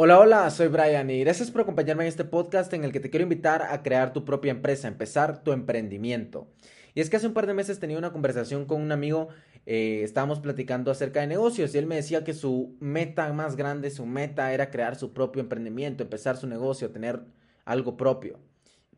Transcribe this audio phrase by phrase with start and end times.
[0.00, 3.10] Hola, hola, soy Brian y gracias por acompañarme en este podcast en el que te
[3.10, 6.46] quiero invitar a crear tu propia empresa, empezar tu emprendimiento.
[6.94, 9.26] Y es que hace un par de meses tenía una conversación con un amigo,
[9.66, 13.90] eh, estábamos platicando acerca de negocios y él me decía que su meta más grande,
[13.90, 17.22] su meta era crear su propio emprendimiento, empezar su negocio, tener
[17.64, 18.38] algo propio,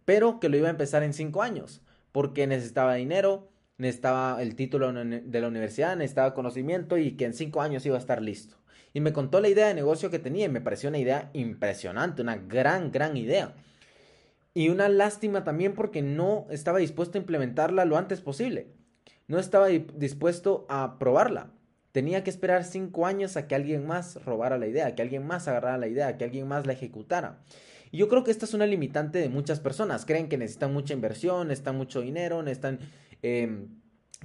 [0.05, 1.81] pero que lo iba a empezar en cinco años,
[2.13, 3.49] porque necesitaba dinero,
[3.79, 8.01] necesitaba el título de la universidad, necesitaba conocimiento y que en cinco años iba a
[8.01, 8.61] estar listo
[8.93, 12.23] y me contó la idea de negocio que tenía y me pareció una idea impresionante,
[12.23, 13.55] una gran, gran idea.
[14.53, 18.67] Y una lástima también porque no estaba dispuesto a implementarla lo antes posible.
[19.29, 21.53] No estaba dispuesto a probarla.
[21.93, 25.47] Tenía que esperar cinco años a que alguien más robara la idea, que alguien más
[25.47, 27.41] agarrara la idea, que alguien más la ejecutara.
[27.93, 30.05] Y yo creo que esta es una limitante de muchas personas.
[30.05, 32.79] Creen que necesitan mucha inversión, necesitan mucho dinero, necesitan
[33.23, 33.69] em,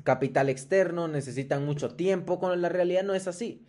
[0.04, 3.66] capital externo, necesitan mucho tiempo, cuando la realidad no es así.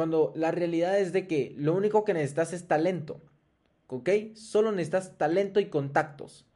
[0.00, 3.20] Cuando la realidad es de que lo único que necesitas es talento.
[3.86, 4.08] ¿Ok?
[4.34, 6.46] Solo necesitas talento y contactos.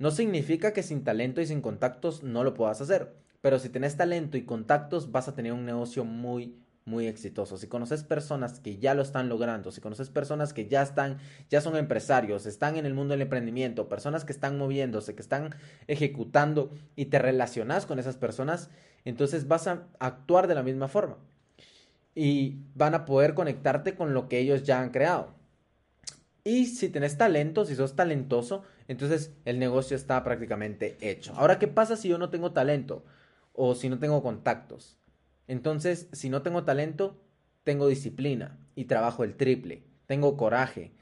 [0.00, 3.14] No significa que sin talento y sin contactos no lo puedas hacer.
[3.42, 7.58] Pero si tienes talento y contactos vas a tener un negocio muy, muy exitoso.
[7.58, 11.60] Si conoces personas que ya lo están logrando, si conoces personas que ya están, ya
[11.60, 15.54] son empresarios, están en el mundo del emprendimiento, personas que están moviéndose, que están
[15.86, 18.68] ejecutando y te relacionas con esas personas,
[19.04, 21.18] entonces vas a actuar de la misma forma
[22.14, 25.34] y van a poder conectarte con lo que ellos ya han creado.
[26.42, 31.32] Y si tenés talento, si sos talentoso, entonces el negocio está prácticamente hecho.
[31.36, 33.04] Ahora, ¿qué pasa si yo no tengo talento
[33.52, 34.98] o si no tengo contactos?
[35.46, 37.20] Entonces, si no tengo talento,
[37.62, 39.84] tengo disciplina y trabajo el triple.
[40.06, 40.92] Tengo coraje,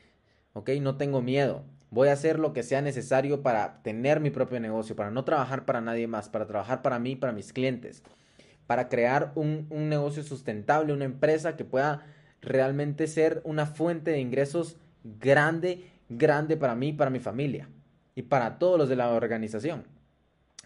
[0.54, 0.70] ¿ok?
[0.80, 1.64] No tengo miedo.
[1.90, 5.64] Voy a hacer lo que sea necesario para tener mi propio negocio, para no trabajar
[5.64, 8.02] para nadie más, para trabajar para mí, para mis clientes
[8.68, 12.06] para crear un, negocio sustentable, una empresa que pueda
[12.42, 17.70] realmente ser una fuente de ingresos grande, grande para mí, para mi familia
[18.14, 19.84] y para todos los de la organización.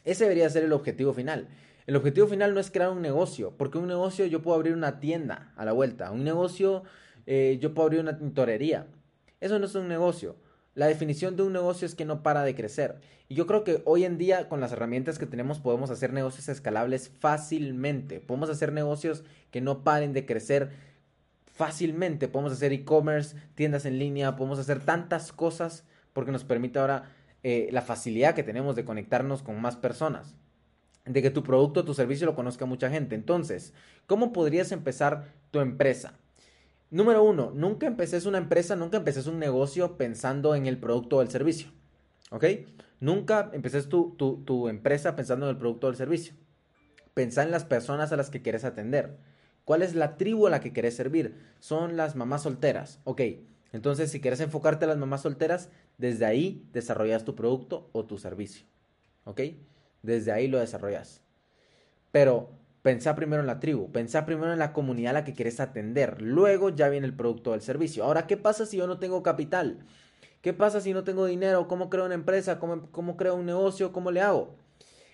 [0.03, 1.47] Ese debería ser el objetivo final.
[1.87, 4.99] El objetivo final no es crear un negocio, porque un negocio yo puedo abrir una
[4.99, 6.83] tienda a la vuelta, un negocio
[7.27, 8.89] eh, yo puedo abrir una tintorería.
[9.41, 10.35] Eso no es un negocio.
[10.75, 13.01] La definición de un negocio es que no para de crecer.
[13.29, 16.49] Y yo creo que hoy en día con las herramientas que tenemos podemos hacer negocios
[16.49, 18.21] escalables fácilmente.
[18.21, 20.71] Podemos hacer negocios que no paren de crecer
[21.53, 22.27] fácilmente.
[22.27, 25.85] Podemos hacer e-commerce, tiendas en línea, podemos hacer tantas cosas
[26.15, 27.11] porque nos permite ahora
[27.43, 30.35] eh, la facilidad que tenemos de conectarnos con más personas.
[31.05, 33.15] De que tu producto o tu servicio lo conozca mucha gente.
[33.15, 33.75] Entonces,
[34.07, 36.15] ¿cómo podrías empezar tu empresa?
[36.93, 41.23] Número uno, nunca empeces una empresa, nunca empeces un negocio pensando en el producto o
[41.23, 41.71] el servicio.
[42.31, 42.45] ¿Ok?
[43.01, 46.35] Nunca empeces tu, tu, empresa pensando en el producto o el servicio.
[47.15, 49.17] Pensá en las personas a las que quieres atender.
[49.65, 51.35] ¿Cuál es la tribu a la que quieres servir?
[51.61, 53.01] Son las mamás solteras.
[53.05, 53.23] Ok,
[53.73, 58.19] entonces si quieres enfocarte a las mamás solteras, desde ahí desarrollas tu producto o tu
[58.19, 58.67] servicio.
[59.25, 59.41] ¿Ok?
[60.03, 61.23] Desde ahí lo desarrollas.
[62.11, 62.51] Pero
[62.83, 66.21] Pensá primero en la tribu, pensá primero en la comunidad a la que quieres atender,
[66.21, 68.03] luego ya viene el producto o el servicio.
[68.03, 69.79] Ahora, ¿qué pasa si yo no tengo capital?
[70.41, 71.69] ¿Qué pasa si no tengo dinero?
[71.69, 72.59] ¿Cómo creo una empresa?
[72.59, 73.93] ¿Cómo, cómo creo un negocio?
[73.93, 74.57] ¿Cómo le hago?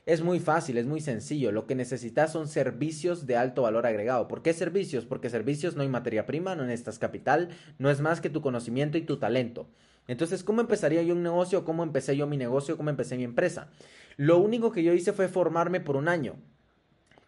[0.07, 1.53] Es muy fácil, es muy sencillo.
[1.53, 4.27] Lo que necesitas son servicios de alto valor agregado.
[4.27, 5.05] ¿Por qué servicios?
[5.05, 8.97] Porque servicios no hay materia prima, no necesitas capital, no es más que tu conocimiento
[8.97, 9.69] y tu talento.
[10.07, 11.67] Entonces, ¿cómo empezaría yo un negocio?
[11.67, 12.79] ¿Cómo empecé yo mi negocio?
[12.79, 13.69] ¿Cómo empecé mi empresa?
[14.17, 16.37] Lo único que yo hice fue formarme por un año.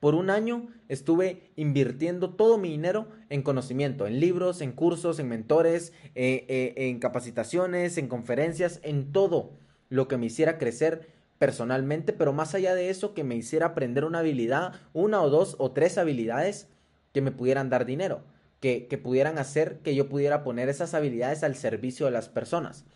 [0.00, 5.28] Por un año estuve invirtiendo todo mi dinero en conocimiento, en libros, en cursos, en
[5.28, 9.53] mentores, eh, eh, en capacitaciones, en conferencias, en todo
[9.91, 11.06] lo que me hiciera crecer
[11.39, 15.56] personalmente, pero más allá de eso, que me hiciera aprender una habilidad, una o dos
[15.59, 16.69] o tres habilidades
[17.12, 18.22] que me pudieran dar dinero,
[18.59, 22.87] que, que pudieran hacer que yo pudiera poner esas habilidades al servicio de las personas.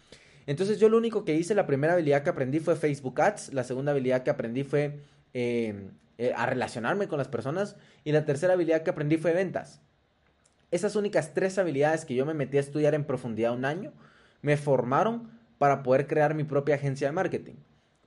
[0.47, 3.65] Entonces yo lo único que hice, la primera habilidad que aprendí fue Facebook Ads, la
[3.65, 5.01] segunda habilidad que aprendí fue
[5.33, 7.77] eh, eh, a relacionarme con las personas.
[8.05, 9.81] Y la tercera habilidad que aprendí fue ventas.
[10.71, 13.93] Esas únicas tres habilidades que yo me metí a estudiar en profundidad un año,
[14.43, 17.55] me formaron para poder crear mi propia agencia de marketing.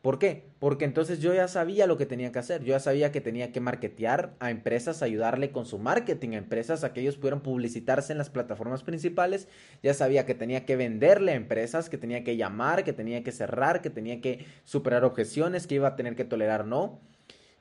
[0.02, 0.46] ¿Por qué?
[0.60, 2.62] Porque entonces yo ya sabía lo que tenía que hacer.
[2.62, 6.84] Yo ya sabía que tenía que marketear a empresas, ayudarle con su marketing a empresas,
[6.84, 9.48] a que ellos pudieran publicitarse en las plataformas principales.
[9.84, 13.32] Ya sabía que tenía que venderle a empresas, que tenía que llamar, que tenía que
[13.32, 17.02] cerrar, que tenía que superar objeciones, que iba a tener que tolerar no.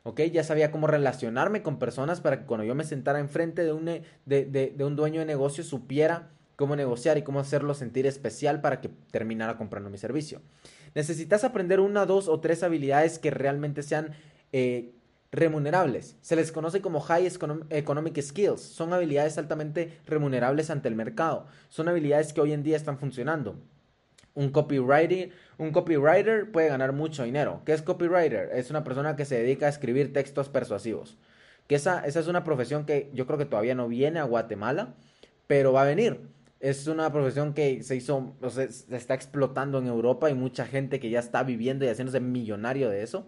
[0.06, 0.20] ¿Ok?
[0.32, 3.86] Ya sabía cómo relacionarme con personas para que cuando yo me sentara enfrente de un,
[4.24, 8.88] de, un dueño de negocio supiera cómo negociar y cómo hacerlo sentir especial para que
[9.10, 10.42] terminara comprando mi servicio.
[10.94, 14.12] Necesitas aprender una, dos o tres habilidades que realmente sean
[14.52, 14.92] eh,
[15.32, 16.16] remunerables.
[16.20, 17.28] Se les conoce como High
[17.70, 18.60] Economic Skills.
[18.60, 21.48] Son habilidades altamente remunerables ante el mercado.
[21.68, 23.56] Son habilidades que hoy en día están funcionando.
[24.36, 27.62] Un copywriter, un copywriter puede ganar mucho dinero.
[27.64, 28.50] ¿Qué es copywriter?
[28.52, 31.16] Es una persona que se dedica a escribir textos persuasivos.
[31.66, 34.94] Que esa, esa es una profesión que yo creo que todavía no viene a Guatemala,
[35.46, 36.20] pero va a venir.
[36.60, 40.26] Es una profesión que se hizo, o sea, se está explotando en Europa.
[40.28, 43.26] Hay mucha gente que ya está viviendo y haciéndose millonario de eso.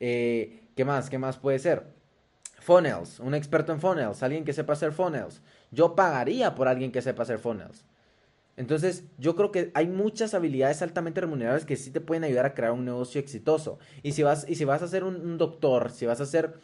[0.00, 1.10] Eh, ¿Qué más?
[1.10, 1.82] ¿Qué más puede ser?
[2.60, 5.42] Funnels, un experto en funnels, alguien que sepa hacer funnels.
[5.70, 7.84] Yo pagaría por alguien que sepa hacer funnels.
[8.58, 12.54] Entonces, yo creo que hay muchas habilidades altamente remunerables que sí te pueden ayudar a
[12.54, 13.78] crear un negocio exitoso.
[14.02, 16.54] Y si vas, y si vas a ser un, doctor, si vas a hacer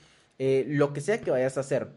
[0.40, 1.90] eh, lo que sea que vayas a hacer,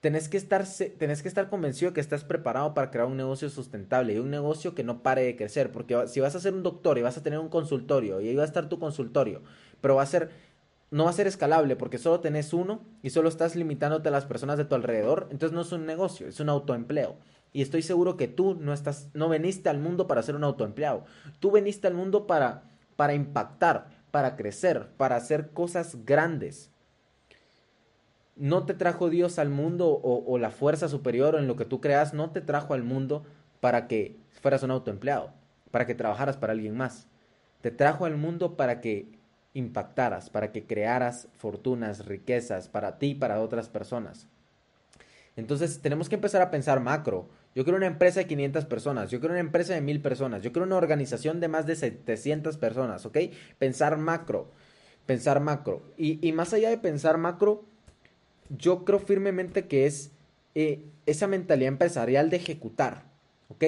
[0.00, 0.64] tenés que, estar,
[0.96, 4.76] tenés que estar convencido que estás preparado para crear un negocio sustentable y un negocio
[4.76, 5.72] que no pare de crecer.
[5.72, 8.36] Porque si vas a ser un doctor y vas a tener un consultorio y ahí
[8.36, 9.42] va a estar tu consultorio,
[9.80, 10.30] pero va a ser
[10.92, 14.24] no va a ser escalable porque solo tenés uno y solo estás limitándote a las
[14.24, 17.16] personas de tu alrededor, entonces no es un negocio, es un autoempleo.
[17.56, 21.06] Y estoy seguro que tú no estás no veniste al mundo para ser un autoempleado.
[21.40, 22.64] Tú veniste al mundo para
[22.96, 26.70] para impactar, para crecer, para hacer cosas grandes.
[28.34, 31.64] No te trajo Dios al mundo o, o la fuerza superior o en lo que
[31.64, 33.24] tú creas, no te trajo al mundo
[33.60, 35.32] para que fueras un autoempleado,
[35.70, 37.06] para que trabajaras para alguien más.
[37.62, 39.18] Te trajo al mundo para que
[39.54, 44.28] impactaras, para que crearas fortunas, riquezas para ti y para otras personas.
[45.36, 47.28] Entonces tenemos que empezar a pensar macro.
[47.56, 50.52] Yo quiero una empresa de 500 personas, yo quiero una empresa de 1000 personas, yo
[50.52, 53.16] quiero una organización de más de 700 personas, ¿ok?
[53.58, 54.50] Pensar macro,
[55.06, 55.80] pensar macro.
[55.96, 57.64] Y, más allá de pensar macro,
[58.50, 60.12] yo creo firmemente que es
[60.54, 63.04] eh, esa mentalidad empresarial de ejecutar,
[63.48, 63.64] ¿ok?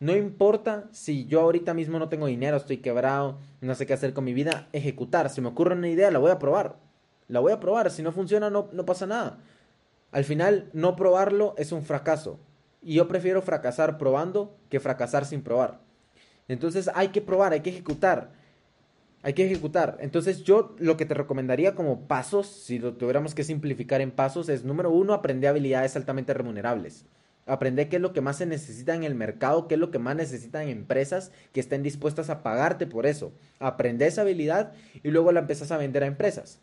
[0.00, 4.14] No importa si yo ahorita mismo no tengo dinero, estoy quebrado, no sé qué hacer
[4.14, 5.30] con mi vida, ejecutar.
[5.30, 6.74] Si me ocurre una idea, la voy a probar.
[7.28, 7.92] La voy a probar.
[7.92, 9.38] Si no funciona, no, no pasa nada.
[10.10, 12.40] Al final, no probarlo es un fracaso.
[12.88, 15.78] Y yo prefiero fracasar probando que fracasar sin probar.
[16.48, 18.30] Entonces hay que probar, hay que ejecutar.
[19.20, 19.98] Hay que ejecutar.
[20.00, 24.48] Entonces yo lo que te recomendaría como pasos, si lo tuviéramos que simplificar en pasos,
[24.48, 27.04] es número uno, aprender habilidades altamente remunerables.
[27.44, 29.98] Aprender qué es lo que más se necesita en el mercado, qué es lo que
[29.98, 33.34] más necesitan empresas que estén dispuestas a pagarte por eso.
[33.58, 36.58] Aprende esa habilidad y luego la empezás a vender a empresas.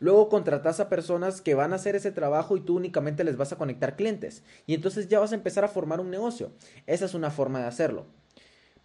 [0.00, 3.52] Luego contratas a personas que van a hacer ese trabajo y tú únicamente les vas
[3.52, 4.42] a conectar clientes.
[4.66, 6.50] Y entonces ya vas a empezar a formar un negocio.
[6.86, 8.06] Esa es una forma de hacerlo.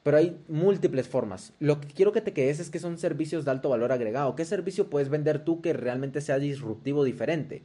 [0.04, 1.54] Pero hay múltiples formas.
[1.60, 4.36] Lo que quiero que te quedes es que son servicios de alto valor agregado.
[4.36, 7.64] ¿Qué servicio puedes vender tú que realmente sea disruptivo, diferente?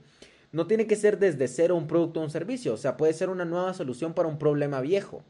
[0.53, 3.31] No tiene que ser desde cero un producto o un servicio, o sea, puede ser
[3.31, 5.23] una nueva solución para un problema viejo.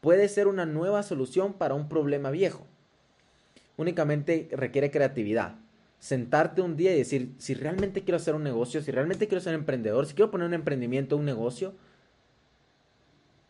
[0.00, 2.66] Puede ser una nueva solución para un problema viejo.
[3.76, 5.63] Únicamente requiere creatividad.
[6.04, 9.54] Sentarte un día y decir, si realmente quiero hacer un negocio, si realmente quiero ser
[9.54, 11.72] emprendedor, si quiero poner un emprendimiento, un negocio,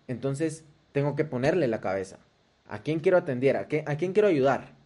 [0.07, 2.21] entonces tengo que ponerle la cabeza.
[2.69, 3.57] ¿A quién quiero atender?
[3.57, 4.77] ¿A, a quién quiero ayudar?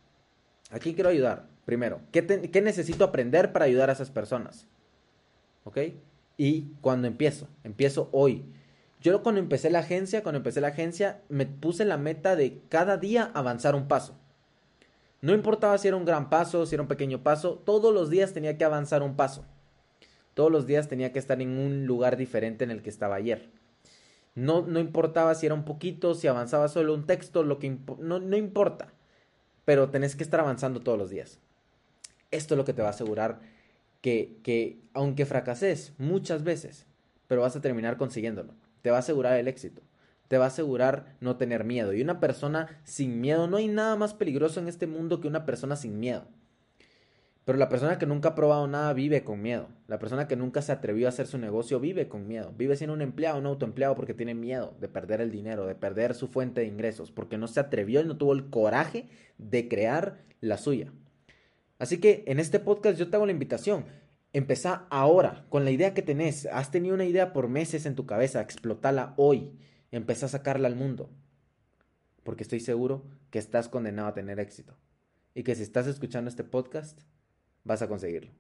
[0.71, 1.47] ¿A quién quiero ayudar?
[1.67, 4.67] Primero, ¿qué, ¿qué necesito aprender para ayudar a esas personas?
[5.69, 5.79] ¿ok?
[6.39, 8.45] Y cuando empiezo, empiezo hoy.
[9.03, 12.97] Yo cuando empecé la agencia, cuando empecé la agencia, me puse la meta de cada
[12.97, 14.19] día avanzar un paso.
[15.21, 18.33] No importaba si era un gran paso, si era un pequeño paso, todos los días
[18.33, 19.45] tenía que avanzar un paso.
[20.35, 23.51] Todos los días tenía que estar en un lugar diferente en el que estaba ayer.
[24.37, 28.21] No, no importaba si era un poquito, si avanzaba solo un texto, lo que no,
[28.21, 28.93] no importa.
[29.65, 31.41] Pero tenés que estar avanzando todos los días.
[32.31, 33.41] Esto es lo que te va a asegurar
[34.01, 36.87] que, que aunque fracases muchas veces,
[37.27, 38.55] pero vas a terminar consiguiéndolo.
[38.83, 39.83] Te va a asegurar el éxito.
[40.29, 41.93] Te va a asegurar no tener miedo.
[41.93, 45.45] Y una persona sin miedo, no hay nada más peligroso en este mundo que una
[45.45, 46.27] persona sin miedo.
[47.49, 49.69] Pero la persona que nunca ha probado nada vive con miedo.
[49.87, 52.53] La persona que nunca se atrevió a hacer su negocio vive con miedo.
[52.59, 56.15] Vive siendo un empleado, un autoempleado porque tiene miedo de perder el dinero, de perder
[56.15, 59.09] su fuente de ingresos, porque no se atrevió y no tuvo el coraje
[59.39, 60.93] de crear la suya.
[61.79, 63.87] Así que en este podcast yo te hago la invitación.
[64.35, 66.45] Empezá ahora con la idea que tenés.
[66.53, 69.53] Has tenido una idea por meses en tu cabeza, explotala hoy.
[69.91, 71.11] Empezá a sacarla al mundo.
[72.23, 74.77] Porque estoy seguro que estás condenado a tener éxito.
[75.35, 77.01] Y que si estás escuchando este podcast,
[77.65, 78.33] vas a conseguirlo.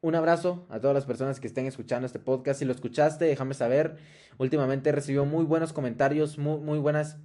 [0.00, 2.58] Un abrazo a todas las personas que estén escuchando este podcast.
[2.60, 3.98] Si lo escuchaste, déjame saber.
[4.38, 7.18] Últimamente recibió muy buenos comentarios, muy, muy buenas,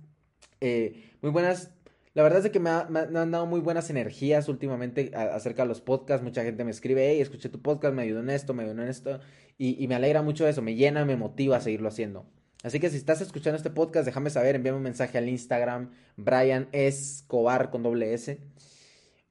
[0.60, 1.72] eh, muy buenas
[2.16, 6.24] la verdad es que me, han dado muy buenas energías últimamente acerca de los podcasts.
[6.24, 8.88] Mucha gente me escribe, hey, escuché tu podcast, me ayudó en esto, me ayudó en
[8.88, 9.20] esto.
[9.58, 12.26] Y, me alegra mucho eso, me llena, me motiva a seguirlo haciendo.
[12.64, 16.68] Así que si estás escuchando este podcast, déjame saber, envíame un mensaje al Instagram, Brian
[16.72, 18.40] Escobar con doble S,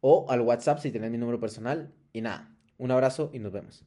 [0.01, 1.93] o al WhatsApp si tienes mi número personal.
[2.13, 3.85] Y nada, Un abrazo y nos vemos.